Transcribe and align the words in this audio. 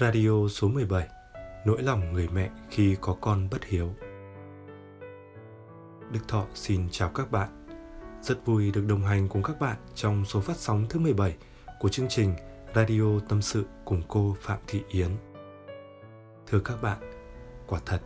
Radio 0.00 0.48
số 0.48 0.68
17 0.68 1.08
Nỗi 1.64 1.82
lòng 1.82 2.12
người 2.12 2.28
mẹ 2.32 2.50
khi 2.70 2.96
có 3.00 3.16
con 3.20 3.48
bất 3.50 3.64
hiếu. 3.64 3.94
Đức 6.10 6.20
Thọ 6.28 6.46
xin 6.54 6.88
chào 6.90 7.08
các 7.08 7.30
bạn. 7.30 7.66
Rất 8.22 8.46
vui 8.46 8.70
được 8.70 8.84
đồng 8.88 9.04
hành 9.04 9.28
cùng 9.28 9.42
các 9.42 9.60
bạn 9.60 9.76
trong 9.94 10.24
số 10.24 10.40
phát 10.40 10.56
sóng 10.56 10.86
thứ 10.88 11.00
17 11.00 11.36
của 11.80 11.88
chương 11.88 12.08
trình 12.08 12.34
Radio 12.74 13.20
Tâm 13.28 13.42
sự 13.42 13.64
cùng 13.84 14.02
cô 14.08 14.36
Phạm 14.40 14.58
Thị 14.66 14.82
Yến. 14.88 15.08
Thưa 16.46 16.60
các 16.60 16.82
bạn, 16.82 16.98
quả 17.66 17.80
thật, 17.86 18.00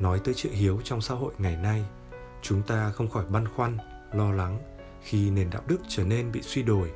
nói 0.00 0.20
tới 0.24 0.34
chuyện 0.34 0.52
hiếu 0.52 0.80
trong 0.84 1.00
xã 1.00 1.14
hội 1.14 1.32
ngày 1.38 1.56
nay 1.56 1.84
Chúng 2.42 2.62
ta 2.62 2.90
không 2.90 3.08
khỏi 3.08 3.24
băn 3.28 3.48
khoăn, 3.48 3.78
lo 4.12 4.32
lắng 4.32 4.58
khi 5.02 5.30
nền 5.30 5.50
đạo 5.50 5.62
đức 5.66 5.78
trở 5.88 6.04
nên 6.04 6.32
bị 6.32 6.42
suy 6.42 6.62
đồi 6.62 6.90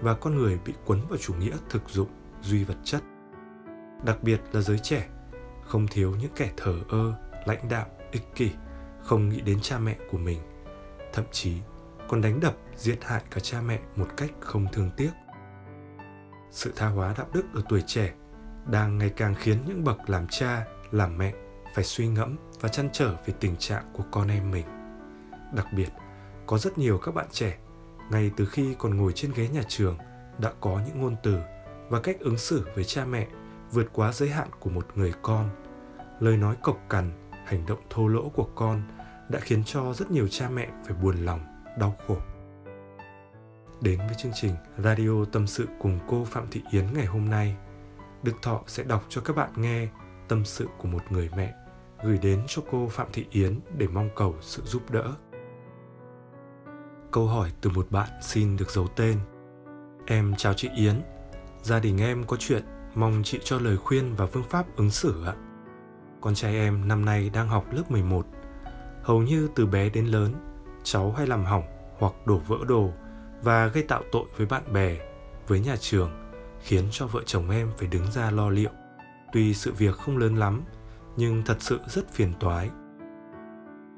và 0.00 0.14
con 0.14 0.36
người 0.36 0.58
bị 0.64 0.72
quấn 0.86 1.00
vào 1.08 1.18
chủ 1.18 1.34
nghĩa 1.34 1.56
thực 1.70 1.88
dụng, 1.88 2.08
duy 2.42 2.64
vật 2.64 2.76
chất– 2.84 3.02
đặc 4.02 4.22
biệt 4.22 4.40
là 4.52 4.60
giới 4.60 4.78
trẻ, 4.78 5.06
không 5.64 5.86
thiếu 5.86 6.14
những 6.20 6.32
kẻ 6.36 6.50
thờ 6.56 6.74
ơ, 6.88 7.14
lãnh 7.46 7.68
đạo, 7.68 7.86
ích 8.10 8.34
kỷ, 8.34 8.50
không 9.02 9.28
nghĩ 9.28 9.40
đến 9.40 9.58
cha 9.62 9.78
mẹ 9.78 9.96
của 10.10 10.18
mình, 10.18 10.38
thậm 11.12 11.24
chí 11.32 11.52
còn 12.08 12.20
đánh 12.20 12.40
đập, 12.40 12.54
giết 12.76 12.98
hại 13.02 13.22
cả 13.30 13.40
cha 13.40 13.60
mẹ 13.60 13.78
một 13.96 14.06
cách 14.16 14.30
không 14.40 14.66
thương 14.72 14.90
tiếc. 14.96 15.10
Sự 16.50 16.72
tha 16.76 16.88
hóa 16.88 17.14
đạo 17.18 17.26
đức 17.32 17.44
ở 17.54 17.62
tuổi 17.68 17.82
trẻ 17.86 18.12
đang 18.66 18.98
ngày 18.98 19.10
càng 19.16 19.34
khiến 19.34 19.58
những 19.66 19.84
bậc 19.84 20.10
làm 20.10 20.26
cha, 20.30 20.66
làm 20.90 21.18
mẹ 21.18 21.32
phải 21.74 21.84
suy 21.84 22.08
ngẫm 22.08 22.36
và 22.60 22.68
chăn 22.68 22.88
trở 22.92 23.16
về 23.26 23.34
tình 23.40 23.56
trạng 23.56 23.84
của 23.92 24.04
con 24.10 24.28
em 24.28 24.50
mình. 24.50 24.66
Đặc 25.52 25.66
biệt, 25.72 25.88
có 26.46 26.58
rất 26.58 26.78
nhiều 26.78 26.98
các 26.98 27.14
bạn 27.14 27.26
trẻ 27.30 27.58
ngay 28.10 28.30
từ 28.36 28.46
khi 28.46 28.74
còn 28.78 28.96
ngồi 28.96 29.12
trên 29.12 29.32
ghế 29.32 29.48
nhà 29.48 29.62
trường 29.68 29.98
đã 30.38 30.52
có 30.60 30.80
những 30.86 31.00
ngôn 31.00 31.16
từ 31.22 31.38
và 31.88 32.00
cách 32.00 32.16
ứng 32.20 32.38
xử 32.38 32.66
với 32.74 32.84
cha 32.84 33.04
mẹ 33.04 33.26
vượt 33.72 33.86
quá 33.92 34.12
giới 34.12 34.28
hạn 34.28 34.48
của 34.60 34.70
một 34.70 34.86
người 34.94 35.12
con. 35.22 35.50
Lời 36.20 36.36
nói 36.36 36.56
cộc 36.62 36.78
cằn, 36.88 37.10
hành 37.46 37.66
động 37.66 37.80
thô 37.90 38.08
lỗ 38.08 38.28
của 38.28 38.48
con 38.54 38.82
đã 39.28 39.40
khiến 39.40 39.64
cho 39.64 39.92
rất 39.92 40.10
nhiều 40.10 40.28
cha 40.28 40.48
mẹ 40.48 40.68
phải 40.84 40.96
buồn 41.02 41.16
lòng, 41.16 41.40
đau 41.78 41.96
khổ. 42.06 42.16
Đến 43.80 43.98
với 43.98 44.14
chương 44.14 44.32
trình 44.34 44.54
radio 44.78 45.24
tâm 45.32 45.46
sự 45.46 45.66
cùng 45.78 45.98
cô 46.08 46.24
phạm 46.24 46.46
thị 46.50 46.62
yến 46.70 46.84
ngày 46.94 47.06
hôm 47.06 47.28
nay, 47.30 47.56
đức 48.22 48.32
thọ 48.42 48.60
sẽ 48.66 48.82
đọc 48.82 49.04
cho 49.08 49.20
các 49.20 49.36
bạn 49.36 49.50
nghe 49.56 49.88
tâm 50.28 50.44
sự 50.44 50.68
của 50.78 50.88
một 50.88 51.02
người 51.10 51.30
mẹ 51.36 51.54
gửi 52.04 52.18
đến 52.18 52.42
cho 52.46 52.62
cô 52.70 52.88
phạm 52.88 53.06
thị 53.12 53.26
yến 53.30 53.60
để 53.76 53.86
mong 53.88 54.10
cầu 54.16 54.34
sự 54.40 54.62
giúp 54.62 54.90
đỡ. 54.90 55.14
Câu 57.10 57.26
hỏi 57.26 57.52
từ 57.60 57.70
một 57.70 57.86
bạn 57.90 58.08
xin 58.22 58.56
được 58.56 58.70
giấu 58.70 58.86
tên. 58.96 59.18
Em 60.06 60.34
chào 60.36 60.54
chị 60.54 60.68
yến, 60.76 61.02
gia 61.62 61.80
đình 61.80 61.98
em 61.98 62.24
có 62.26 62.36
chuyện. 62.40 62.62
Mong 62.98 63.22
chị 63.24 63.38
cho 63.44 63.58
lời 63.58 63.76
khuyên 63.76 64.14
và 64.14 64.26
phương 64.26 64.44
pháp 64.44 64.76
ứng 64.76 64.90
xử 64.90 65.24
ạ. 65.26 65.34
Con 66.20 66.34
trai 66.34 66.54
em 66.54 66.88
năm 66.88 67.04
nay 67.04 67.30
đang 67.30 67.48
học 67.48 67.64
lớp 67.72 67.90
11. 67.90 68.26
Hầu 69.02 69.22
như 69.22 69.48
từ 69.54 69.66
bé 69.66 69.88
đến 69.88 70.06
lớn, 70.06 70.34
cháu 70.82 71.12
hay 71.12 71.26
làm 71.26 71.44
hỏng 71.44 71.62
hoặc 71.98 72.12
đổ 72.26 72.38
vỡ 72.38 72.56
đồ 72.68 72.92
và 73.42 73.66
gây 73.66 73.82
tạo 73.82 74.02
tội 74.12 74.24
với 74.36 74.46
bạn 74.46 74.72
bè, 74.72 74.96
với 75.48 75.60
nhà 75.60 75.76
trường, 75.76 76.10
khiến 76.60 76.84
cho 76.90 77.06
vợ 77.06 77.22
chồng 77.26 77.50
em 77.50 77.70
phải 77.78 77.88
đứng 77.88 78.10
ra 78.12 78.30
lo 78.30 78.48
liệu. 78.48 78.70
Tuy 79.32 79.54
sự 79.54 79.72
việc 79.72 79.96
không 79.96 80.18
lớn 80.18 80.36
lắm, 80.36 80.62
nhưng 81.16 81.42
thật 81.46 81.56
sự 81.60 81.80
rất 81.88 82.10
phiền 82.12 82.32
toái. 82.40 82.70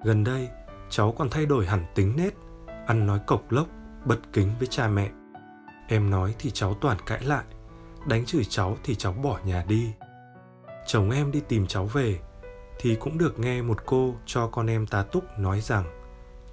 Gần 0.05 0.25
đây, 0.25 0.49
cháu 0.91 1.15
còn 1.19 1.31
thay 1.31 1.47
đổi 1.47 1.67
hẳn 1.67 1.85
tính 1.95 2.17
nết, 2.17 2.35
ăn 2.87 3.07
nói 3.07 3.21
cộc 3.27 3.53
lốc, 3.53 3.69
bất 4.05 4.19
kính 4.33 4.49
với 4.59 4.69
cha 4.69 4.89
mẹ. 4.89 5.11
Em 5.89 6.11
nói 6.11 6.35
thì 6.39 6.51
cháu 6.51 6.75
toàn 6.75 6.97
cãi 7.07 7.25
lại, 7.25 7.45
đánh 8.07 8.25
chửi 8.25 8.45
cháu 8.45 8.77
thì 8.85 8.95
cháu 8.95 9.13
bỏ 9.13 9.41
nhà 9.45 9.65
đi. 9.69 9.93
Chồng 10.87 11.11
em 11.11 11.33
đi 11.33 11.43
tìm 11.49 11.67
cháu 11.67 11.87
về, 11.87 12.19
thì 12.79 12.95
cũng 12.95 13.19
được 13.19 13.39
nghe 13.39 13.63
một 13.63 13.87
cô 13.87 14.15
cho 14.27 14.47
con 14.47 14.67
em 14.67 14.87
tá 14.87 15.03
túc 15.03 15.39
nói 15.39 15.61
rằng, 15.61 15.85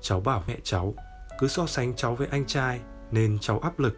cháu 0.02 0.20
bảo 0.20 0.44
mẹ 0.48 0.58
cháu 0.64 0.94
cứ 1.40 1.48
so 1.48 1.68
sánh 1.68 1.96
cháu 1.96 2.16
với 2.16 2.28
anh 2.32 2.46
trai 2.46 2.80
nên 3.12 3.38
cháu 3.42 3.60
áp 3.60 3.80
lực. 3.80 3.96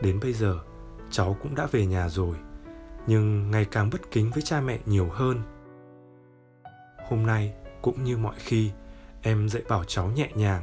Đến 0.00 0.20
bây 0.20 0.32
giờ, 0.32 0.58
cháu 1.10 1.36
cũng 1.42 1.54
đã 1.54 1.66
về 1.66 1.86
nhà 1.86 2.08
rồi, 2.08 2.36
nhưng 3.06 3.50
ngày 3.50 3.64
càng 3.64 3.90
bất 3.90 4.10
kính 4.10 4.30
với 4.30 4.42
cha 4.42 4.60
mẹ 4.60 4.78
nhiều 4.86 5.08
hơn. 5.12 5.42
Hôm 7.08 7.26
nay, 7.26 7.54
cũng 7.82 8.04
như 8.04 8.16
mọi 8.16 8.34
khi, 8.38 8.70
em 9.22 9.48
dạy 9.48 9.62
bảo 9.68 9.84
cháu 9.84 10.06
nhẹ 10.06 10.30
nhàng 10.34 10.62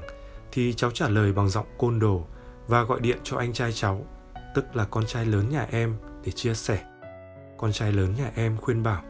thì 0.52 0.74
cháu 0.74 0.92
trả 0.92 1.10
lời 1.10 1.34
bằng 1.34 1.50
giọng 1.50 1.68
côn 1.78 2.00
đồ 2.00 2.26
và 2.68 2.84
gọi 2.84 3.00
điện 3.00 3.18
cho 3.24 3.38
anh 3.38 3.54
trai 3.54 3.74
cháu 3.74 4.06
tức 4.56 4.76
là 4.76 4.86
con 4.86 5.06
trai 5.06 5.26
lớn 5.26 5.50
nhà 5.50 5.68
em, 5.72 5.96
để 6.24 6.32
chia 6.32 6.54
sẻ. 6.54 6.84
Con 7.58 7.72
trai 7.72 7.92
lớn 7.92 8.14
nhà 8.18 8.32
em 8.36 8.58
khuyên 8.58 8.84
bảo, 8.84 9.04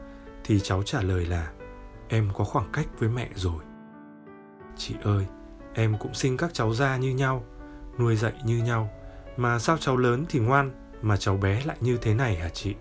thì 0.44 0.60
cháu 0.60 0.82
trả 0.82 1.02
lời 1.02 1.26
là, 1.26 1.50
em 2.08 2.30
có 2.34 2.44
khoảng 2.44 2.72
cách 2.72 2.86
với 2.98 3.08
mẹ 3.08 3.28
rồi. 3.34 3.62
Chị 4.76 4.94
ơi, 5.02 5.26
em 5.74 5.96
cũng 5.98 6.14
sinh 6.14 6.36
các 6.36 6.54
cháu 6.54 6.74
ra 6.74 6.96
như 6.96 7.10
nhau, 7.10 7.44
nuôi 7.98 8.16
dạy 8.16 8.32
như 8.44 8.58
nhau. 8.58 8.90
Mà 9.36 9.58
sao 9.58 9.78
cháu 9.78 9.96
lớn 9.96 10.24
thì 10.28 10.38
ngoan, 10.38 10.70
mà 11.02 11.16
cháu 11.16 11.36
bé 11.36 11.62
lại 11.64 11.76
như 11.80 11.96
thế 11.96 12.14
này 12.14 12.36
hả 12.36 12.48
chị? 12.48 12.74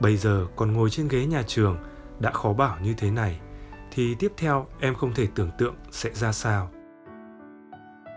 Bây 0.00 0.16
giờ 0.16 0.46
còn 0.56 0.72
ngồi 0.72 0.90
trên 0.90 1.08
ghế 1.08 1.26
nhà 1.26 1.42
trường, 1.46 1.76
đã 2.18 2.30
khó 2.30 2.52
bảo 2.52 2.76
như 2.82 2.94
thế 2.98 3.10
này, 3.10 3.40
thì 3.90 4.14
tiếp 4.14 4.32
theo 4.36 4.66
em 4.80 4.94
không 4.94 5.14
thể 5.14 5.28
tưởng 5.34 5.50
tượng 5.58 5.74
sẽ 5.90 6.10
ra 6.10 6.32
sao. 6.32 6.70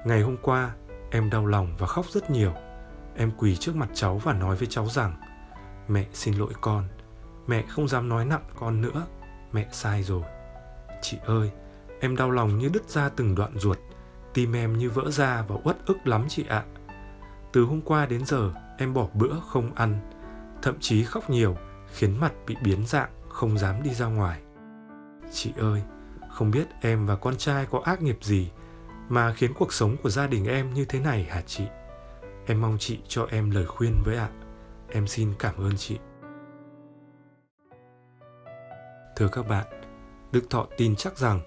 Ngày 0.05 0.21
hôm 0.21 0.37
qua, 0.41 0.71
em 1.11 1.29
đau 1.29 1.45
lòng 1.45 1.75
và 1.79 1.87
khóc 1.87 2.05
rất 2.09 2.29
nhiều. 2.29 2.53
Em 3.17 3.31
quỳ 3.37 3.55
trước 3.55 3.75
mặt 3.75 3.89
cháu 3.93 4.17
và 4.17 4.33
nói 4.33 4.55
với 4.55 4.67
cháu 4.67 4.87
rằng, 4.87 5.15
Mẹ 5.87 6.05
xin 6.13 6.33
lỗi 6.33 6.53
con. 6.61 6.87
Mẹ 7.47 7.63
không 7.69 7.87
dám 7.87 8.09
nói 8.09 8.25
nặng 8.25 8.43
con 8.55 8.81
nữa. 8.81 9.07
Mẹ 9.51 9.67
sai 9.71 10.03
rồi. 10.03 10.23
Chị 11.01 11.17
ơi, 11.25 11.51
Em 11.99 12.15
đau 12.15 12.31
lòng 12.31 12.57
như 12.57 12.69
đứt 12.73 12.89
ra 12.89 13.09
từng 13.09 13.35
đoạn 13.35 13.51
ruột. 13.57 13.77
Tim 14.33 14.53
em 14.53 14.77
như 14.77 14.89
vỡ 14.89 15.11
ra 15.11 15.41
và 15.47 15.55
uất 15.63 15.77
ức 15.85 16.07
lắm 16.07 16.25
chị 16.29 16.45
ạ. 16.49 16.63
Từ 17.53 17.63
hôm 17.63 17.81
qua 17.81 18.05
đến 18.05 18.25
giờ, 18.25 18.51
Em 18.77 18.93
bỏ 18.93 19.07
bữa 19.13 19.39
không 19.47 19.73
ăn. 19.75 19.99
Thậm 20.61 20.75
chí 20.79 21.03
khóc 21.03 21.29
nhiều, 21.29 21.57
Khiến 21.93 22.19
mặt 22.19 22.33
bị 22.47 22.55
biến 22.61 22.85
dạng, 22.85 23.09
Không 23.29 23.57
dám 23.57 23.83
đi 23.83 23.93
ra 23.93 24.05
ngoài. 24.05 24.41
Chị 25.31 25.51
ơi, 25.57 25.81
Không 26.29 26.51
biết 26.51 26.67
em 26.81 27.05
và 27.05 27.15
con 27.15 27.37
trai 27.37 27.65
có 27.65 27.81
ác 27.85 28.01
nghiệp 28.01 28.17
gì 28.21 28.51
Mà 29.09 29.33
khiến 29.33 29.53
cuộc 29.53 29.73
sống 29.73 29.95
của 30.03 30.09
gia 30.09 30.27
đình 30.27 30.45
em 30.45 30.73
như 30.73 30.85
thế 30.85 30.99
này 30.99 31.23
hả 31.23 31.41
chị? 31.41 31.63
Em 32.47 32.61
mong 32.61 32.77
chị 32.79 32.99
cho 33.07 33.27
em 33.31 33.51
lời 33.51 33.65
khuyên 33.65 34.01
với 34.05 34.17
ạ. 34.17 34.29
Em 34.89 35.07
xin 35.07 35.33
cảm 35.39 35.55
ơn 35.57 35.77
chị. 35.77 35.97
Thưa 39.15 39.27
các 39.27 39.47
bạn, 39.47 39.65
Đức 40.31 40.49
Thọ 40.49 40.67
tin 40.77 40.95
chắc 40.95 41.17
rằng 41.17 41.39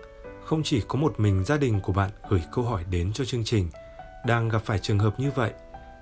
không 0.44 0.62
chỉ 0.62 0.82
có 0.88 0.98
một 0.98 1.20
mình 1.20 1.44
gia 1.44 1.56
đình 1.56 1.80
của 1.80 1.92
bạn 1.92 2.10
gửi 2.28 2.42
câu 2.52 2.64
hỏi 2.64 2.84
đến 2.90 3.12
cho 3.12 3.24
chương 3.24 3.44
trình 3.44 3.68
đang 4.26 4.48
gặp 4.48 4.62
phải 4.64 4.78
trường 4.78 4.98
hợp 4.98 5.20
như 5.20 5.30
vậy, 5.30 5.52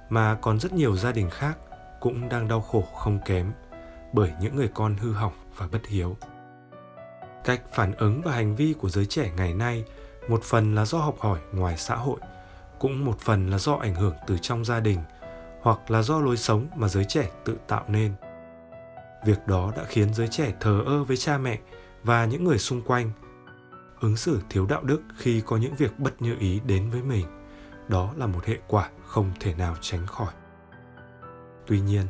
mà 0.09 0.35
còn 0.35 0.61
rất 0.61 0.73
nhiều 0.73 0.97
gia 0.97 1.13
đình 1.13 1.31
khác 1.31 1.59
cũng 2.01 2.29
đang 2.29 2.49
đau 2.49 2.61
khổ 2.61 2.85
không 2.95 3.19
kém 3.27 3.53
bởi 4.13 4.33
những 4.41 4.57
người 4.57 4.71
con 4.75 4.97
hư 4.97 5.13
hỏng 5.13 5.35
và 5.57 5.69
bất 5.73 5.87
hiếu. 5.87 6.17
Cách 7.45 7.63
phản 7.73 7.93
ứng 7.93 8.23
và 8.23 8.33
hành 8.33 8.57
vi 8.57 8.75
của 8.79 8.89
giới 8.89 9.07
trẻ 9.07 9.31
ngày 9.37 9.55
nay 9.55 9.85
một 10.29 10.43
phần 10.43 10.75
là 10.75 10.85
do 10.85 10.99
học 10.99 11.17
hỏi 11.19 11.39
ngoài 11.53 11.77
xã 11.77 11.97
hội– 11.97 12.19
cũng 12.79 13.05
một 13.05 13.21
phần 13.21 13.51
là 13.51 13.59
do 13.59 13.75
ảnh 13.75 13.95
hưởng 13.95 14.15
từ 14.27 14.39
trong 14.39 14.65
gia 14.65 14.81
đình 14.81 14.99
hoặc 15.63 15.91
là 15.91 16.03
do 16.03 16.19
lối 16.21 16.37
sống 16.37 16.67
mà 16.77 16.89
giới 16.89 17.05
trẻ 17.05 17.31
tự 17.45 17.59
tạo 17.69 17.85
nên. 17.89 18.15
Việc 19.25 19.47
đó 19.47 19.73
đã 19.77 19.85
khiến 19.85 20.15
giới 20.15 20.29
trẻ 20.29 20.55
thờ 20.61 20.83
ơ 20.87 21.05
với 21.05 21.17
cha 21.17 21.39
mẹ 21.39 21.59
và 22.03 22.25
những 22.25 22.45
người 22.45 22.59
xung 22.59 22.83
quanh, 22.83 23.11
ứng 24.01 24.17
xử 24.17 24.41
thiếu 24.51 24.67
đạo 24.67 24.83
đức 24.83 25.03
khi 25.17 25.43
có 25.47 25.57
những 25.57 25.75
việc 25.75 25.99
bất 25.99 26.23
như 26.23 26.37
ý 26.39 26.61
đến 26.67 26.91
với 26.91 27.03
mình. 27.03 27.27
Đó 27.89 28.13
là 28.17 28.27
một 28.27 28.45
hệ 28.45 28.59
quả 28.69 28.91
không 29.07 29.33
thể 29.41 29.55
nào 29.55 29.75
tránh 29.81 30.07
khỏi. 30.07 30.33
Tuy 31.67 31.81
nhiên, 31.81 32.07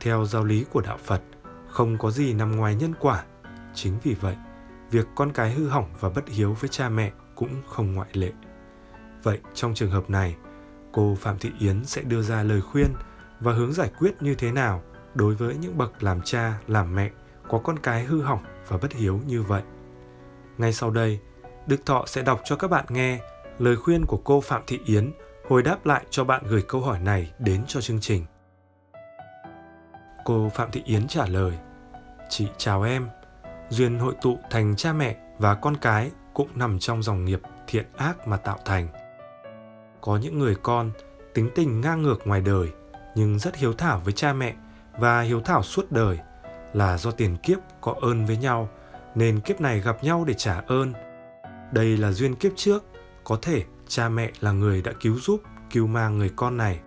theo 0.00 0.24
giáo 0.24 0.44
lý 0.44 0.64
của 0.72 0.80
đạo 0.80 0.98
phật, 1.04 1.22
không 1.68 1.98
có 1.98 2.10
gì 2.10 2.32
nằm 2.32 2.56
ngoài 2.56 2.74
nhân 2.74 2.94
quả. 3.00 3.24
Chính 3.74 3.98
vì 4.02 4.14
vậy, 4.14 4.36
việc 4.90 5.06
con 5.14 5.32
cái 5.32 5.50
hư 5.50 5.68
hỏng 5.68 5.90
và 6.00 6.08
bất 6.08 6.28
hiếu 6.28 6.56
với 6.60 6.68
cha 6.68 6.88
mẹ 6.88 7.12
cũng 7.34 7.62
không 7.68 7.94
ngoại 7.94 8.08
lệ. 8.12 8.32
Vậy 9.22 9.38
trong 9.54 9.74
trường 9.74 9.90
hợp 9.90 10.10
này, 10.10 10.36
cô 10.92 11.16
Phạm 11.20 11.38
Thị 11.38 11.50
Yến 11.58 11.84
sẽ 11.84 12.02
đưa 12.02 12.22
ra 12.22 12.42
lời 12.42 12.60
khuyên 12.60 12.92
và 13.40 13.52
hướng 13.52 13.72
giải 13.72 13.90
quyết 13.98 14.22
như 14.22 14.34
thế 14.34 14.52
nào 14.52 14.82
đối 15.14 15.34
với 15.34 15.56
những 15.56 15.78
bậc 15.78 16.02
làm 16.02 16.20
cha, 16.24 16.58
làm 16.66 16.94
mẹ 16.94 17.10
có 17.48 17.58
con 17.58 17.78
cái 17.78 18.04
hư 18.04 18.22
hỏng 18.22 18.42
và 18.68 18.76
bất 18.76 18.92
hiếu 18.92 19.20
như 19.26 19.42
vậy. 19.42 19.62
Ngay 20.58 20.72
sau 20.72 20.90
đây, 20.90 21.20
Đức 21.66 21.86
Thọ 21.86 22.04
sẽ 22.06 22.22
đọc 22.22 22.40
cho 22.44 22.56
các 22.56 22.70
bạn 22.70 22.84
nghe 22.88 23.20
lời 23.58 23.76
khuyên 23.76 24.06
của 24.06 24.20
cô 24.24 24.40
Phạm 24.40 24.62
Thị 24.66 24.80
Yến 24.84 25.12
hồi 25.48 25.62
đáp 25.62 25.86
lại 25.86 26.04
cho 26.10 26.24
bạn 26.24 26.42
gửi 26.48 26.62
câu 26.68 26.80
hỏi 26.80 26.98
này 27.00 27.32
đến 27.38 27.64
cho 27.66 27.80
chương 27.80 28.00
trình. 28.00 28.24
Cô 30.24 30.48
Phạm 30.54 30.70
Thị 30.70 30.82
Yến 30.84 31.08
trả 31.08 31.26
lời: 31.26 31.58
"Chị 32.28 32.48
chào 32.56 32.82
em. 32.82 33.08
Duyên 33.70 33.98
hội 33.98 34.14
tụ 34.22 34.38
thành 34.50 34.76
cha 34.76 34.92
mẹ 34.92 35.16
và 35.38 35.54
con 35.54 35.76
cái 35.76 36.10
cũng 36.34 36.48
nằm 36.54 36.78
trong 36.78 37.02
dòng 37.02 37.24
nghiệp 37.24 37.40
thiện 37.66 37.86
ác 37.96 38.28
mà 38.28 38.36
tạo 38.36 38.58
thành 38.64 38.88
có 40.00 40.16
những 40.16 40.38
người 40.38 40.56
con 40.62 40.90
tính 41.34 41.50
tình 41.54 41.80
ngang 41.80 42.02
ngược 42.02 42.26
ngoài 42.26 42.40
đời 42.40 42.68
nhưng 43.14 43.38
rất 43.38 43.56
hiếu 43.56 43.72
thảo 43.72 44.02
với 44.04 44.12
cha 44.12 44.32
mẹ 44.32 44.54
và 44.98 45.20
hiếu 45.20 45.40
thảo 45.40 45.62
suốt 45.62 45.92
đời 45.92 46.18
là 46.72 46.98
do 46.98 47.10
tiền 47.10 47.36
kiếp 47.36 47.58
có 47.80 47.94
ơn 48.00 48.26
với 48.26 48.36
nhau 48.36 48.68
nên 49.14 49.40
kiếp 49.40 49.60
này 49.60 49.80
gặp 49.80 50.04
nhau 50.04 50.24
để 50.24 50.34
trả 50.34 50.62
ơn. 50.66 50.92
Đây 51.72 51.96
là 51.96 52.12
duyên 52.12 52.34
kiếp 52.34 52.52
trước, 52.56 52.84
có 53.24 53.38
thể 53.42 53.64
cha 53.88 54.08
mẹ 54.08 54.30
là 54.40 54.52
người 54.52 54.82
đã 54.82 54.92
cứu 55.00 55.18
giúp, 55.18 55.42
cứu 55.70 55.86
mang 55.86 56.18
người 56.18 56.30
con 56.36 56.56
này. 56.56 56.80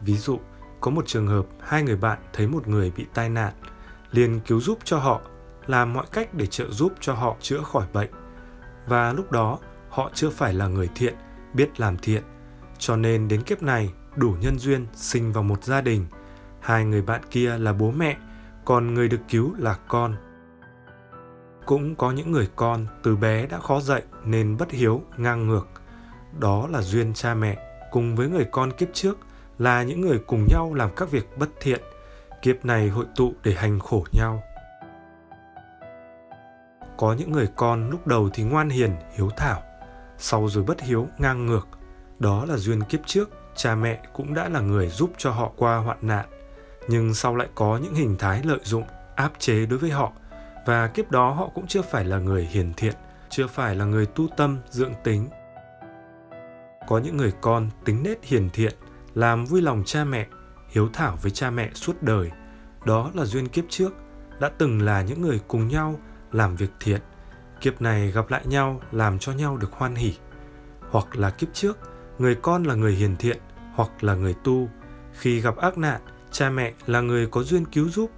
Ví 0.00 0.16
dụ, 0.16 0.38
có 0.80 0.90
một 0.90 1.06
trường 1.06 1.26
hợp 1.26 1.46
hai 1.60 1.82
người 1.82 1.96
bạn 1.96 2.18
thấy 2.32 2.46
một 2.46 2.68
người 2.68 2.92
bị 2.96 3.06
tai 3.14 3.28
nạn, 3.28 3.52
liền 4.10 4.40
cứu 4.40 4.60
giúp 4.60 4.78
cho 4.84 4.98
họ, 4.98 5.20
làm 5.66 5.92
mọi 5.92 6.06
cách 6.12 6.34
để 6.34 6.46
trợ 6.46 6.70
giúp 6.70 6.92
cho 7.00 7.14
họ 7.14 7.36
chữa 7.40 7.62
khỏi 7.62 7.86
bệnh. 7.92 8.10
Và 8.86 9.12
lúc 9.12 9.32
đó, 9.32 9.58
họ 9.88 10.10
chưa 10.14 10.30
phải 10.30 10.54
là 10.54 10.66
người 10.66 10.88
thiện, 10.94 11.14
biết 11.54 11.80
làm 11.80 11.96
thiện. 11.96 12.22
Cho 12.78 12.96
nên 12.96 13.28
đến 13.28 13.42
kiếp 13.42 13.62
này, 13.62 13.92
đủ 14.16 14.36
nhân 14.40 14.58
duyên 14.58 14.86
sinh 14.94 15.32
vào 15.32 15.42
một 15.42 15.64
gia 15.64 15.80
đình. 15.80 16.06
Hai 16.60 16.84
người 16.84 17.02
bạn 17.02 17.20
kia 17.30 17.58
là 17.58 17.72
bố 17.72 17.90
mẹ, 17.90 18.16
còn 18.64 18.94
người 18.94 19.08
được 19.08 19.20
cứu 19.28 19.54
là 19.58 19.76
con. 19.88 20.16
Cũng 21.66 21.94
có 21.94 22.10
những 22.10 22.32
người 22.32 22.48
con 22.56 22.86
từ 23.02 23.16
bé 23.16 23.46
đã 23.46 23.58
khó 23.58 23.80
dạy 23.80 24.02
nên 24.24 24.56
bất 24.56 24.70
hiếu, 24.70 25.02
ngang 25.16 25.48
ngược. 25.48 25.68
Đó 26.40 26.68
là 26.70 26.82
duyên 26.82 27.14
cha 27.14 27.34
mẹ 27.34 27.56
cùng 27.90 28.16
với 28.16 28.28
người 28.28 28.46
con 28.52 28.72
kiếp 28.72 28.88
trước 28.92 29.18
là 29.58 29.82
những 29.82 30.00
người 30.00 30.18
cùng 30.26 30.46
nhau 30.50 30.74
làm 30.74 30.90
các 30.96 31.10
việc 31.10 31.38
bất 31.38 31.48
thiện, 31.60 31.80
kiếp 32.42 32.64
này 32.64 32.88
hội 32.88 33.06
tụ 33.16 33.32
để 33.42 33.54
hành 33.54 33.80
khổ 33.80 34.04
nhau. 34.12 34.42
Có 36.98 37.12
những 37.18 37.32
người 37.32 37.48
con 37.56 37.90
lúc 37.90 38.06
đầu 38.06 38.30
thì 38.34 38.42
ngoan 38.42 38.68
hiền, 38.68 38.96
hiếu 39.16 39.30
thảo, 39.36 39.62
sau 40.18 40.48
rồi 40.48 40.64
bất 40.64 40.80
hiếu, 40.80 41.08
ngang 41.18 41.46
ngược. 41.46 41.68
Đó 42.18 42.44
là 42.44 42.56
duyên 42.56 42.82
kiếp 42.82 43.00
trước, 43.06 43.30
cha 43.54 43.74
mẹ 43.74 44.02
cũng 44.12 44.34
đã 44.34 44.48
là 44.48 44.60
người 44.60 44.88
giúp 44.88 45.10
cho 45.18 45.30
họ 45.30 45.52
qua 45.56 45.76
hoạn 45.76 45.98
nạn, 46.02 46.26
nhưng 46.88 47.14
sau 47.14 47.36
lại 47.36 47.48
có 47.54 47.78
những 47.82 47.94
hình 47.94 48.16
thái 48.16 48.42
lợi 48.44 48.60
dụng, 48.62 48.84
áp 49.16 49.32
chế 49.38 49.66
đối 49.66 49.78
với 49.78 49.90
họ, 49.90 50.12
và 50.66 50.88
kiếp 50.88 51.10
đó 51.10 51.30
họ 51.30 51.50
cũng 51.54 51.66
chưa 51.66 51.82
phải 51.82 52.04
là 52.04 52.18
người 52.18 52.44
hiền 52.44 52.72
thiện, 52.76 52.94
chưa 53.30 53.46
phải 53.46 53.74
là 53.74 53.84
người 53.84 54.06
tu 54.06 54.28
tâm, 54.36 54.58
dưỡng 54.70 54.92
tính. 55.04 55.28
Có 56.88 56.98
những 56.98 57.16
người 57.16 57.32
con 57.40 57.70
tính 57.84 58.02
nết 58.02 58.24
hiền 58.24 58.50
thiện, 58.52 58.74
làm 59.14 59.44
vui 59.44 59.62
lòng 59.62 59.82
cha 59.86 60.04
mẹ, 60.04 60.26
hiếu 60.68 60.88
thảo 60.92 61.18
với 61.22 61.30
cha 61.30 61.50
mẹ 61.50 61.70
suốt 61.74 62.02
đời. 62.02 62.30
Đó 62.84 63.10
là 63.14 63.24
duyên 63.24 63.48
kiếp 63.48 63.64
trước, 63.68 63.94
đã 64.40 64.50
từng 64.58 64.82
là 64.82 65.02
những 65.02 65.22
người 65.22 65.40
cùng 65.48 65.68
nhau 65.68 65.98
làm 66.32 66.56
việc 66.56 66.70
thiện. 66.80 67.00
Kiếp 67.60 67.82
này 67.82 68.10
gặp 68.10 68.30
lại 68.30 68.46
nhau 68.46 68.80
làm 68.92 69.18
cho 69.18 69.32
nhau 69.32 69.56
được 69.56 69.72
hoan 69.72 69.94
hỉ. 69.94 70.14
Hoặc 70.90 71.16
là 71.16 71.30
kiếp 71.30 71.48
trước, 71.52 71.78
người 72.18 72.34
con 72.34 72.62
là 72.64 72.74
người 72.74 72.92
hiền 72.92 73.16
thiện 73.16 73.38
hoặc 73.74 74.04
là 74.04 74.14
người 74.14 74.34
tu. 74.44 74.68
Khi 75.12 75.40
gặp 75.40 75.56
ác 75.56 75.78
nạn, 75.78 76.00
cha 76.30 76.50
mẹ 76.50 76.72
là 76.86 77.00
người 77.00 77.26
có 77.26 77.42
duyên 77.42 77.64
cứu 77.64 77.88
giúp, 77.88 78.10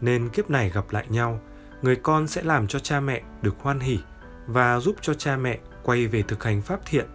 nên 0.00 0.28
kiếp 0.28 0.50
này 0.50 0.70
gặp 0.70 0.84
lại 0.90 1.06
nhau, 1.08 1.40
người 1.82 1.96
con 1.96 2.26
sẽ 2.26 2.42
làm 2.42 2.66
cho 2.66 2.78
cha 2.78 3.00
mẹ 3.00 3.22
được 3.42 3.54
hoan 3.58 3.80
hỉ 3.80 3.98
và 4.46 4.80
giúp 4.80 4.96
cho 5.00 5.14
cha 5.14 5.36
mẹ 5.36 5.58
quay 5.82 6.06
về 6.06 6.22
thực 6.22 6.44
hành 6.44 6.62
pháp 6.62 6.80
thiện 6.86 7.06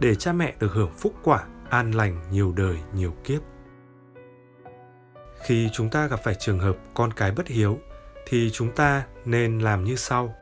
để 0.00 0.14
cha 0.14 0.32
mẹ 0.32 0.54
được 0.58 0.72
hưởng 0.72 0.92
phúc 0.98 1.14
quả 1.22 1.44
an 1.70 1.90
lành 1.90 2.20
nhiều 2.30 2.52
đời 2.56 2.76
nhiều 2.94 3.14
kiếp. 3.24 3.40
Khi 5.46 5.68
chúng 5.72 5.90
ta 5.90 6.06
gặp 6.06 6.20
phải 6.24 6.34
trường 6.34 6.58
hợp 6.58 6.76
con 6.94 7.12
cái 7.12 7.32
bất 7.32 7.48
hiếu 7.48 7.78
thì 8.26 8.50
chúng 8.52 8.70
ta 8.70 9.04
nên 9.24 9.58
làm 9.58 9.84
như 9.84 9.96
sau. 9.96 10.34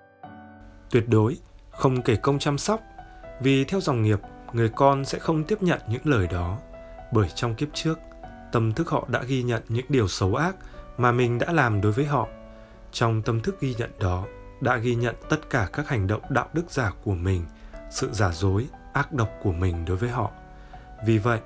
Tuyệt 0.91 1.09
đối 1.09 1.37
không 1.71 2.03
kể 2.03 2.17
công 2.17 2.39
chăm 2.39 2.59
sóc 2.59 2.81
vì 3.41 3.65
theo 3.65 3.81
dòng 3.81 4.03
nghiệp 4.03 4.19
người 4.53 4.69
con 4.69 5.05
sẽ 5.05 5.19
không 5.19 5.45
tiếp 5.45 5.63
nhận 5.63 5.81
những 5.89 6.03
lời 6.05 6.27
đó. 6.27 6.59
Bởi 7.13 7.29
trong 7.35 7.55
kiếp 7.55 7.69
trước, 7.75 7.99
tâm 8.53 8.73
thức 8.73 8.89
họ 8.89 9.05
đã 9.09 9.23
ghi 9.23 9.43
nhận 9.43 9.63
những 9.69 9.87
điều 9.89 10.09
xấu 10.09 10.35
ác 10.35 10.57
mà 10.99 11.13
mình 11.13 11.39
đã 11.39 11.53
làm 11.53 11.81
đối 11.81 11.93
với 11.93 12.05
họ. 12.05 12.29
Trong 12.93 13.23
tâm 13.23 13.41
thức 13.41 13.61
ghi 13.61 13.75
nhận 13.79 13.91
đó, 14.01 14.25
đã 14.61 14.77
ghi 14.77 14.95
nhận 14.95 15.15
tất 15.29 15.51
cả 15.51 15.69
các 15.73 15.89
hành 15.89 16.07
động 16.07 16.23
đạo 16.31 16.49
đức 16.53 16.71
giả 16.71 16.93
của 17.05 17.15
mình, 17.15 17.45
sự 17.91 18.09
giả 18.13 18.33
dối, 18.33 18.67
ác 18.93 19.13
độc 19.13 19.31
của 19.43 19.53
mình 19.53 19.85
đối 19.85 19.97
với 19.97 20.11
họ. 20.11 20.31
Vì 21.07 21.19
vậy, 21.19 21.41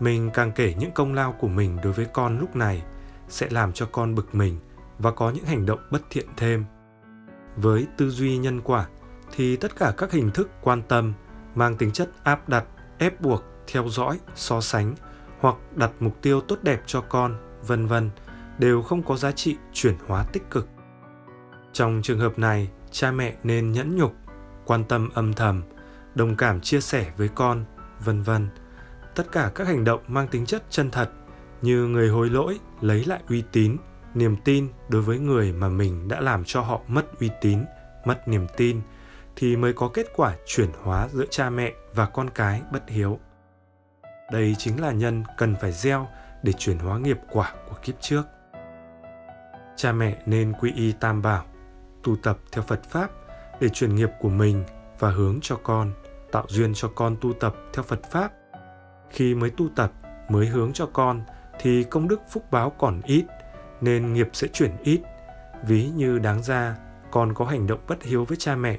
mình 0.00 0.30
càng 0.34 0.52
kể 0.52 0.74
những 0.78 0.90
công 0.90 1.14
lao 1.14 1.32
của 1.32 1.48
mình 1.48 1.78
đối 1.82 1.92
với 1.92 2.06
con 2.12 2.38
lúc 2.38 2.56
này 2.56 2.82
sẽ 3.28 3.46
làm 3.50 3.72
cho 3.72 3.86
con 3.92 4.14
bực 4.14 4.34
mình 4.34 4.58
và 4.98 5.10
có 5.10 5.30
những 5.30 5.44
hành 5.44 5.66
động 5.66 5.80
bất 5.90 6.02
thiện 6.10 6.26
thêm. 6.36 6.64
Với 7.56 7.86
tư 7.96 8.10
duy 8.10 8.36
nhân 8.36 8.60
quả, 8.60 8.86
thì 9.36 9.56
tất 9.56 9.76
cả 9.76 9.92
các 9.96 10.12
hình 10.12 10.30
thức 10.30 10.50
quan 10.62 10.82
tâm 10.82 11.12
mang 11.54 11.76
tính 11.76 11.92
chất 11.92 12.10
áp 12.22 12.48
đặt, 12.48 12.64
ép 12.98 13.20
buộc, 13.20 13.42
theo 13.66 13.88
dõi, 13.88 14.18
so 14.34 14.60
sánh 14.60 14.94
hoặc 15.40 15.56
đặt 15.76 15.90
mục 16.00 16.22
tiêu 16.22 16.40
tốt 16.40 16.58
đẹp 16.62 16.82
cho 16.86 17.00
con, 17.00 17.36
vân 17.66 17.86
vân, 17.86 18.10
đều 18.58 18.82
không 18.82 19.02
có 19.02 19.16
giá 19.16 19.32
trị 19.32 19.56
chuyển 19.72 19.94
hóa 20.06 20.24
tích 20.32 20.50
cực. 20.50 20.68
Trong 21.72 22.00
trường 22.02 22.18
hợp 22.18 22.38
này, 22.38 22.68
cha 22.90 23.10
mẹ 23.10 23.36
nên 23.42 23.72
nhẫn 23.72 23.96
nhục, 23.96 24.14
quan 24.66 24.84
tâm 24.84 25.08
âm 25.14 25.32
thầm, 25.32 25.62
đồng 26.14 26.36
cảm 26.36 26.60
chia 26.60 26.80
sẻ 26.80 27.12
với 27.16 27.28
con, 27.28 27.64
vân 28.04 28.22
vân. 28.22 28.48
Tất 29.14 29.32
cả 29.32 29.50
các 29.54 29.66
hành 29.66 29.84
động 29.84 30.00
mang 30.08 30.28
tính 30.28 30.46
chất 30.46 30.62
chân 30.70 30.90
thật 30.90 31.10
như 31.62 31.86
người 31.86 32.08
hối 32.08 32.30
lỗi 32.30 32.58
lấy 32.80 33.04
lại 33.04 33.20
uy 33.28 33.42
tín, 33.52 33.76
niềm 34.14 34.36
tin 34.44 34.68
đối 34.88 35.02
với 35.02 35.18
người 35.18 35.52
mà 35.52 35.68
mình 35.68 36.08
đã 36.08 36.20
làm 36.20 36.44
cho 36.44 36.60
họ 36.60 36.80
mất 36.88 37.20
uy 37.20 37.30
tín, 37.40 37.58
mất 38.04 38.28
niềm 38.28 38.46
tin 38.56 38.80
thì 39.36 39.56
mới 39.56 39.72
có 39.72 39.88
kết 39.88 40.06
quả 40.16 40.36
chuyển 40.46 40.70
hóa 40.82 41.08
giữa 41.08 41.24
cha 41.30 41.50
mẹ 41.50 41.72
và 41.94 42.06
con 42.06 42.30
cái 42.30 42.62
bất 42.72 42.88
hiếu. 42.88 43.18
Đây 44.32 44.54
chính 44.58 44.80
là 44.80 44.92
nhân 44.92 45.24
cần 45.36 45.56
phải 45.60 45.72
gieo 45.72 46.08
để 46.42 46.52
chuyển 46.52 46.78
hóa 46.78 46.98
nghiệp 46.98 47.18
quả 47.30 47.54
của 47.68 47.76
kiếp 47.82 48.00
trước. 48.00 48.22
Cha 49.76 49.92
mẹ 49.92 50.22
nên 50.26 50.52
quy 50.60 50.72
y 50.76 50.92
tam 50.92 51.22
bảo, 51.22 51.44
tu 52.02 52.16
tập 52.16 52.38
theo 52.52 52.62
phật 52.62 52.82
pháp 52.84 53.10
để 53.60 53.68
chuyển 53.68 53.94
nghiệp 53.94 54.10
của 54.20 54.28
mình 54.28 54.64
và 54.98 55.10
hướng 55.10 55.38
cho 55.42 55.56
con, 55.62 55.92
tạo 56.32 56.44
duyên 56.48 56.74
cho 56.74 56.88
con 56.94 57.16
tu 57.20 57.32
tập 57.32 57.54
theo 57.72 57.82
phật 57.82 58.02
pháp. 58.10 58.32
Khi 59.10 59.34
mới 59.34 59.50
tu 59.50 59.68
tập, 59.76 59.92
mới 60.28 60.46
hướng 60.46 60.72
cho 60.72 60.86
con 60.86 61.22
thì 61.60 61.84
công 61.84 62.08
đức 62.08 62.20
phúc 62.30 62.44
báo 62.50 62.70
còn 62.70 63.00
ít, 63.04 63.24
nên 63.80 64.12
nghiệp 64.12 64.28
sẽ 64.32 64.48
chuyển 64.48 64.76
ít. 64.82 65.00
Ví 65.62 65.88
như 65.88 66.18
đáng 66.18 66.42
ra, 66.42 66.76
con 67.10 67.34
có 67.34 67.44
hành 67.44 67.66
động 67.66 67.80
bất 67.88 68.02
hiếu 68.02 68.24
với 68.24 68.36
cha 68.36 68.56
mẹ 68.56 68.78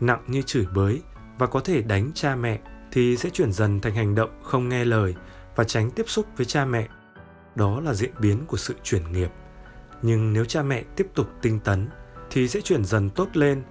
nặng 0.00 0.24
như 0.26 0.42
chửi 0.42 0.66
bới 0.74 1.02
và 1.38 1.46
có 1.46 1.60
thể 1.60 1.82
đánh 1.82 2.10
cha 2.14 2.36
mẹ 2.36 2.60
thì 2.92 3.16
sẽ 3.16 3.30
chuyển 3.30 3.52
dần 3.52 3.80
thành 3.80 3.94
hành 3.94 4.14
động 4.14 4.40
không 4.42 4.68
nghe 4.68 4.84
lời 4.84 5.14
và 5.56 5.64
tránh 5.64 5.90
tiếp 5.90 6.04
xúc 6.06 6.26
với 6.36 6.46
cha 6.46 6.64
mẹ. 6.64 6.88
Đó 7.54 7.80
là 7.80 7.94
diễn 7.94 8.10
biến 8.18 8.46
của 8.46 8.56
sự 8.56 8.74
chuyển 8.82 9.12
nghiệp. 9.12 9.30
Nhưng 10.02 10.32
nếu 10.32 10.44
cha 10.44 10.62
mẹ 10.62 10.82
tiếp 10.96 11.06
tục 11.14 11.26
tinh 11.42 11.60
tấn 11.60 11.88
thì 12.30 12.48
sẽ 12.48 12.60
chuyển 12.60 12.84
dần 12.84 13.10
tốt 13.10 13.28
lên. 13.32 13.62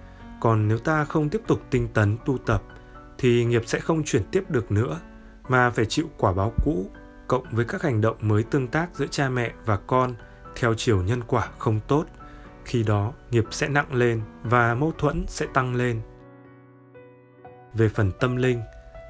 Còn 0.42 0.68
nếu 0.68 0.77
ta 0.77 1.06
không 1.06 1.30
tiếp 1.30 1.42
tục 1.48 1.62
tinh 1.70 1.88
tấn 1.94 2.18
tu 2.25 2.38
tập 2.38 2.63
thì 3.18 3.46
nghiệp 3.46 3.62
sẽ 3.65 3.80
không 3.80 4.03
chuyển 4.03 4.24
tiếp 4.32 4.44
được 4.50 4.72
nữa, 4.72 5.00
mà 5.50 5.70
phải 5.70 5.86
chịu 5.86 6.10
quả 6.18 6.34
báo 6.34 6.53
cũ 6.63 6.89
cộng 7.27 7.46
với 7.51 7.65
các 7.65 7.82
hành 7.82 8.01
động 8.01 8.18
mới 8.22 8.44
tương 8.44 8.68
tác 8.68 8.89
giữa 8.94 9.08
cha 9.08 9.30
mẹ 9.30 9.51
và 9.65 9.77
con 9.77 10.15
theo 10.56 10.74
chiều 10.74 11.03
nhân 11.03 11.22
quả 11.27 11.50
không 11.58 11.80
tốt. 11.88 12.06
Khi 12.65 12.84
đó 12.84 13.13
nghiệp 13.32 13.46
sẽ 13.51 13.68
nặng 13.68 13.94
lên 13.94 14.22
và 14.44 14.75
mâu 14.75 14.92
thuẫn 14.98 15.25
sẽ 15.27 15.46
tăng 15.53 15.75
lên 15.75 16.01
về 17.74 17.89
phần 17.89 18.12
tâm 18.20 18.36
linh, 18.36 18.62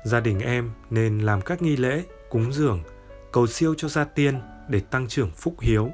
gia 0.04 0.20
đình 0.20 0.40
em 0.40 0.72
nên 0.90 1.20
làm 1.20 1.42
các 1.42 1.62
nghi 1.62 1.78
lễ, 1.78 2.04
cúng 2.30 2.54
dường, 2.54 2.84
cầu 3.32 3.48
siêu 3.48 3.74
cho 3.78 3.88
gia 3.88 4.04
tiên 4.04 4.42
để 4.68 4.80
tăng 4.80 5.08
trưởng 5.08 5.32
phúc 5.32 5.56
hiếu, 5.62 5.90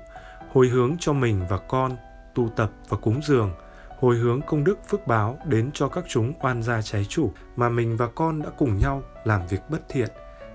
hồi 0.53 0.67
hướng 0.67 0.95
cho 0.99 1.13
mình 1.13 1.41
và 1.49 1.57
con 1.57 1.97
tu 2.35 2.49
tập 2.55 2.71
và 2.89 2.97
cúng 2.97 3.21
dường, 3.23 3.51
hồi 3.99 4.15
hướng 4.15 4.41
công 4.41 4.63
đức 4.63 4.79
phước 4.87 5.07
báo 5.07 5.37
đến 5.45 5.69
cho 5.73 5.87
các 5.87 6.03
chúng 6.07 6.33
oan 6.41 6.63
gia 6.63 6.81
trái 6.81 7.05
chủ 7.09 7.31
mà 7.55 7.69
mình 7.69 7.97
và 7.97 8.07
con 8.07 8.41
đã 8.41 8.49
cùng 8.57 8.77
nhau 8.77 9.03
làm 9.23 9.47
việc 9.47 9.61
bất 9.69 9.81
thiện, 9.89 10.09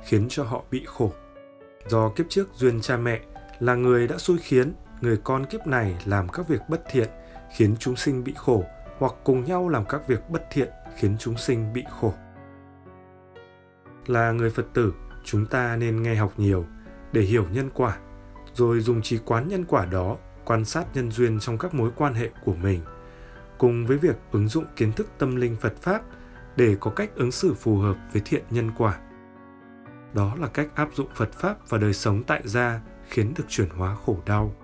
khiến 0.04 0.26
cho 0.30 0.44
họ 0.44 0.62
bị 0.71 0.85
khổ. 0.87 1.12
Do 1.87 2.09
kiếp 2.09 2.26
trước 2.28 2.49
duyên 2.54 2.80
cha 2.80 2.97
mẹ 2.97 3.21
là 3.61 3.75
người 3.75 4.09
đã 4.09 4.18
xui 4.18 4.38
khiến 4.38 4.73
người 5.00 5.18
con 5.25 5.47
kiếp 5.47 5.66
này 5.66 5.97
làm 6.04 6.28
các 6.28 6.49
việc 6.49 6.61
bất 6.68 6.83
thiện, 6.90 7.09
khiến 7.56 7.75
chúng 7.78 7.97
sinh 7.97 8.25
bị 8.25 8.33
khổ 8.37 8.64
hoặc 8.99 9.12
cùng 9.25 9.44
nhau 9.44 9.68
làm 9.68 9.85
các 9.87 10.06
việc 10.06 10.30
bất 10.30 10.42
thiện 10.50 10.68
khiến 10.96 11.16
chúng 11.18 11.36
sinh 11.36 11.72
bị 11.72 11.84
khổ. 11.90 12.14
Là 14.06 14.32
người 14.32 14.50
Phật 14.50 14.66
tử, 14.74 14.94
chúng 15.24 15.46
ta 15.46 15.76
nên 15.76 16.02
nghe 16.02 16.14
học 16.14 16.32
nhiều 16.36 16.66
để 17.12 17.20
hiểu 17.20 17.46
nhân 17.52 17.70
quả, 17.74 17.96
rồi 18.54 18.80
dùng 18.80 19.02
trí 19.02 19.18
quán 19.18 19.48
nhân 19.48 19.64
quả 19.64 19.86
đó 19.86 20.16
quan 20.44 20.64
sát 20.64 20.84
nhân 20.94 21.10
duyên 21.10 21.40
trong 21.40 21.58
các 21.58 21.74
mối 21.74 21.90
quan 21.96 22.14
hệ 22.14 22.30
của 22.44 22.54
mình, 22.54 22.80
cùng 23.58 23.86
với 23.86 23.98
việc 23.98 24.16
ứng 24.32 24.48
dụng 24.48 24.64
kiến 24.76 24.92
thức 24.92 25.06
tâm 25.18 25.36
linh 25.36 25.56
Phật 25.60 25.76
Pháp 25.76 26.02
để 26.56 26.76
có 26.80 26.90
cách 26.90 27.10
ứng 27.14 27.32
xử 27.32 27.54
phù 27.54 27.76
hợp 27.76 27.96
với 28.12 28.22
thiện 28.24 28.42
nhân 28.50 28.70
quả 28.78 28.98
đó 30.14 30.34
là 30.38 30.48
cách 30.48 30.68
áp 30.74 30.88
dụng 30.94 31.08
Phật 31.14 31.32
Pháp 31.32 31.68
vào 31.68 31.80
đời 31.80 31.92
sống 31.92 32.22
tại 32.24 32.40
gia 32.44 32.80
khiến 33.08 33.34
được 33.36 33.44
chuyển 33.48 33.68
hóa 33.68 33.96
khổ 34.06 34.18
đau. 34.26 34.54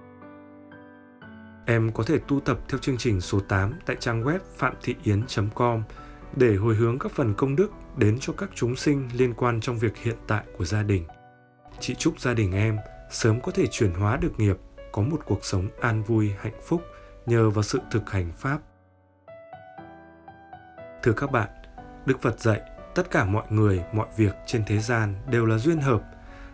Em 1.66 1.92
có 1.92 2.02
thể 2.02 2.18
tu 2.28 2.40
tập 2.40 2.58
theo 2.68 2.78
chương 2.78 2.96
trình 2.96 3.20
số 3.20 3.40
8 3.40 3.72
tại 3.87 3.96
trang 4.00 4.25
web 4.25 4.38
phạm 4.56 4.75
thị 4.82 4.94
yến.com 5.02 5.82
để 6.37 6.56
hồi 6.56 6.75
hướng 6.75 6.99
các 6.99 7.12
phần 7.12 7.34
công 7.34 7.56
đức 7.56 7.70
đến 7.96 8.18
cho 8.20 8.32
các 8.32 8.50
chúng 8.54 8.76
sinh 8.76 9.08
liên 9.12 9.34
quan 9.34 9.60
trong 9.60 9.78
việc 9.78 9.96
hiện 9.96 10.16
tại 10.26 10.44
của 10.58 10.64
gia 10.64 10.82
đình. 10.82 11.04
Chị 11.80 11.94
chúc 11.94 12.20
gia 12.20 12.34
đình 12.34 12.52
em 12.52 12.78
sớm 13.10 13.40
có 13.40 13.52
thể 13.52 13.66
chuyển 13.66 13.92
hóa 13.92 14.16
được 14.16 14.40
nghiệp, 14.40 14.56
có 14.92 15.02
một 15.02 15.20
cuộc 15.26 15.44
sống 15.44 15.68
an 15.80 16.02
vui, 16.02 16.32
hạnh 16.38 16.60
phúc, 16.66 16.82
nhờ 17.26 17.50
vào 17.50 17.62
sự 17.62 17.78
thực 17.90 18.10
hành 18.10 18.32
Pháp. 18.38 18.58
Thưa 21.02 21.12
các 21.12 21.32
bạn, 21.32 21.49
Đức 22.06 22.22
Phật 22.22 22.40
dạy 22.40 22.60
tất 22.94 23.10
cả 23.10 23.25
mọi 23.25 23.44
người, 23.50 23.82
mọi 23.92 24.06
việc 24.16 24.34
trên 24.46 24.62
thế 24.66 24.78
gian 24.78 25.14
đều 25.30 25.46
là 25.46 25.58
duyên 25.58 25.80
hợp. 25.80 26.02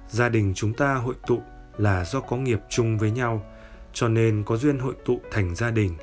Gia 0.09 0.29
đình 0.29 0.53
chúng 0.55 0.75
ta 0.75 0.95
hội 0.95 1.15
tụ 1.27 1.43
là 1.77 2.05
do 2.05 2.21
có 2.21 2.37
nghiệp 2.37 2.61
chung 2.69 2.99
với 2.99 3.11
nhau, 3.11 3.43
cho 3.93 4.09
nên 4.09 4.43
có 4.47 4.57
duyên 4.57 4.79
hội 4.79 4.95
tụ 5.05 5.21
thành 5.31 5.55
gia 5.55 5.71
đình. 5.71 5.97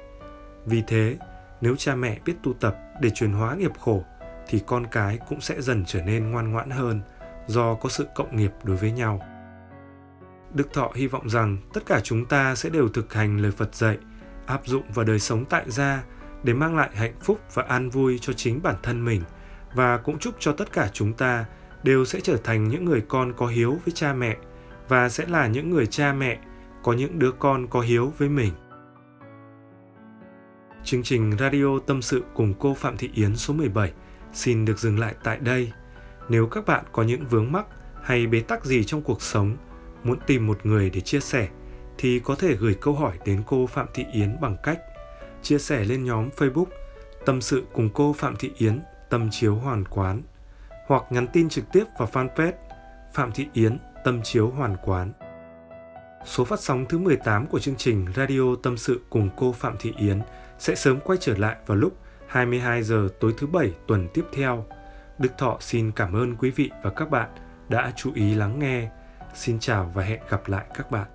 Vì 0.65 0.84
thế, 0.88 1.18
nếu 1.62 1.75
cha 1.75 1.96
mẹ 1.96 2.18
biết 2.25 2.34
tu 2.44 2.53
tập 2.53 2.77
để 3.02 3.10
chuyển 3.10 3.34
hóa 3.34 3.56
nghiệp 3.56 3.72
khổ 3.80 4.04
thì 4.48 4.62
con 4.66 4.88
cái 4.92 5.20
cũng 5.30 5.42
sẽ 5.42 5.62
dần 5.62 5.84
trở 5.88 6.02
nên 6.02 6.32
ngoan 6.32 6.52
ngoãn 6.52 6.70
hơn 6.70 7.02
do 7.48 7.76
có 7.76 7.90
sự 7.90 8.08
cộng 8.16 8.36
nghiệp 8.36 8.52
đối 8.64 8.78
với 8.78 8.92
nhau. 8.92 9.22
Đức 10.54 10.74
Thọ 10.74 10.92
hy 10.96 11.08
vọng 11.08 11.30
rằng 11.30 11.58
tất 11.74 11.86
cả 11.86 12.00
chúng 12.04 12.26
ta 12.26 12.56
sẽ 12.56 12.70
đều 12.70 12.90
thực 12.90 13.14
hành 13.14 13.38
lời 13.38 13.52
Phật 13.52 13.76
dạy, 13.76 13.98
áp 14.46 14.62
dụng 14.66 14.84
vào 14.94 15.06
đời 15.06 15.20
sống 15.20 15.46
tại 15.46 15.64
gia 15.68 16.04
để 16.44 16.54
mang 16.54 16.76
lại 16.76 16.90
hạnh 16.94 17.14
phúc 17.22 17.40
và 17.54 17.64
an 17.64 17.90
vui 17.90 18.20
cho 18.22 18.34
chính 18.34 18.62
bản 18.64 18.76
thân 18.84 19.06
mình 19.06 19.22
và 19.76 19.98
cũng 19.98 20.20
chúc 20.20 20.36
cho 20.40 20.52
tất 20.52 20.72
cả 20.72 20.90
chúng 20.94 21.14
ta 21.14 21.46
đều 21.84 22.06
sẽ 22.06 22.20
trở 22.20 22.38
thành 22.38 22.68
những 22.68 22.86
người 22.86 23.02
con 23.08 23.34
có 23.38 23.48
hiếu 23.48 23.78
với 23.86 23.94
cha 23.96 24.14
mẹ 24.14 24.38
và 24.88 25.10
sẽ 25.10 25.26
là 25.28 25.48
những 25.48 25.70
người 25.70 25.86
cha 25.86 26.14
mẹ 26.14 26.40
có 26.84 26.94
những 26.94 27.20
đứa 27.20 27.32
con 27.32 27.68
có 27.68 27.82
hiếu 27.82 28.14
với 28.18 28.30
mình. 28.30 28.54
Chương 30.86 31.04
trình 31.04 31.38
Radio 31.40 31.80
Tâm 31.88 32.02
sự 32.02 32.24
cùng 32.34 32.54
cô 32.60 32.74
Phạm 32.74 32.98
Thị 32.98 33.10
Yến 33.13 33.36
số 33.36 33.54
17 33.54 33.92
xin 34.34 34.66
được 34.66 34.80
dừng 34.80 35.00
lại 35.00 35.16
tại 35.24 35.38
đây. 35.38 35.72
Nếu 36.30 36.48
các 36.48 36.66
bạn 36.66 36.86
có 36.92 37.04
những 37.04 37.25
vướng 37.25 37.52
mắc 37.52 37.66
hay 38.02 38.28
bế 38.28 38.40
tắc 38.40 38.66
gì 38.66 38.84
trong 38.84 39.02
cuộc 39.02 39.22
sống, 39.22 39.58
muốn 40.04 40.20
tìm 40.28 40.48
một 40.48 40.66
người 40.66 40.90
để 40.90 41.02
chia 41.02 41.20
sẻ, 41.20 41.48
thì 41.98 42.20
có 42.20 42.36
thể 42.36 42.56
gửi 42.56 42.75
câu 42.82 42.94
hỏi 42.94 43.18
đến 43.25 43.44
cô 43.48 43.68
Phạm 43.68 43.88
Thị 43.94 44.06
Yến 44.13 44.42
bằng 44.42 44.58
cách 44.63 44.80
chia 45.42 45.58
sẻ 45.58 45.84
lên 45.84 46.04
nhóm 46.04 46.30
Facebook 46.38 46.66
Tâm 47.25 47.42
sự 47.42 47.63
cùng 47.74 47.90
cô 47.94 48.13
Phạm 48.13 48.36
Thị 48.36 48.52
Yến 48.58 48.82
Tâm 49.10 49.30
chiếu 49.32 49.56
hoàn 49.56 49.86
quán 49.86 50.22
hoặc 50.88 51.04
nhắn 51.10 51.28
tin 51.34 51.50
trực 51.50 51.66
tiếp 51.72 51.84
vào 52.00 52.10
fanpage 52.13 52.54
Phạm 53.13 53.32
Thị 53.32 53.48
Yến 53.54 53.78
Tâm 54.04 54.22
chiếu 54.24 54.50
hoàn 54.50 54.78
quán. 54.84 55.12
Số 56.25 56.46
phát 56.46 56.60
sóng 56.60 56.86
thứ 56.89 56.98
18 56.98 57.46
của 57.46 57.60
chương 57.60 57.75
trình 57.75 58.06
Radio 58.15 58.56
Tâm 58.63 58.77
sự 58.77 59.01
cùng 59.10 59.30
cô 59.38 59.51
Phạm 59.51 59.75
Thị 59.80 59.94
Yến 59.98 60.22
sẽ 60.60 60.75
sớm 60.75 61.00
quay 61.00 61.18
trở 61.22 61.38
lại 61.38 61.56
vào 61.65 61.77
lúc 61.77 61.98
22 62.27 62.84
giờ 62.84 63.08
tối 63.20 63.34
thứ 63.38 63.48
bảy 63.48 63.74
tuần 63.88 64.08
tiếp 64.13 64.25
theo. 64.34 64.65
Đức 65.20 65.30
Thọ 65.38 65.58
xin 65.60 65.92
cảm 65.92 66.15
ơn 66.15 66.36
quý 66.36 66.50
vị 66.50 66.72
và 66.84 66.89
các 66.89 67.10
bạn 67.10 67.30
đã 67.70 67.94
chú 67.96 68.12
ý 68.15 68.36
lắng 68.36 68.60
nghe. 68.60 68.89
Xin 69.36 69.60
chào 69.60 69.92
và 69.94 70.03
hẹn 70.03 70.20
gặp 70.30 70.48
lại 70.48 70.65
các 70.75 70.92
bạn. 70.92 71.08